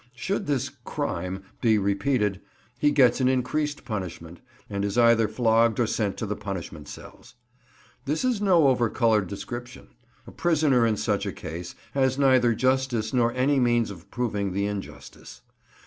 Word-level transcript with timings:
Should 0.15 0.47
this 0.47 0.69
"crime" 0.83 1.43
be 1.61 1.77
repeated, 1.77 2.41
he 2.79 2.89
gets 2.89 3.21
an 3.21 3.27
increased 3.27 3.85
punishment, 3.85 4.41
and 4.67 4.83
is 4.83 4.97
either 4.97 5.27
flogged 5.27 5.79
or 5.79 5.85
sent 5.85 6.17
to 6.17 6.25
the 6.25 6.35
punishment 6.35 6.87
cells. 6.87 7.35
This 8.05 8.25
is 8.25 8.41
no 8.41 8.65
overcoloured 8.75 9.27
description. 9.27 9.89
A 10.25 10.31
prisoner 10.31 10.87
in 10.87 10.97
such 10.97 11.27
a 11.27 11.31
case 11.31 11.75
has 11.93 12.17
neither 12.17 12.55
justice 12.55 13.13
nor 13.13 13.31
any 13.33 13.59
means 13.59 13.91
of 13.91 14.09
proving 14.09 14.53
the 14.53 14.65
injustice. 14.65 15.41